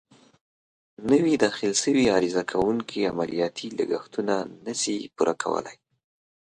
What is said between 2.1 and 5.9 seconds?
عرضه کوونکې عملیاتي لګښتونه نه شي پوره کولای.